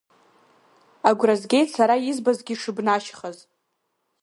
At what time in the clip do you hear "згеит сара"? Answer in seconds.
1.41-1.95